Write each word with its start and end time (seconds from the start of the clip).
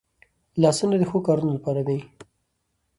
لاسونه 0.61 0.95
د 0.99 1.03
ښو 1.09 1.17
کارونو 1.27 1.51
لپاره 1.57 1.81
دي 1.87 1.99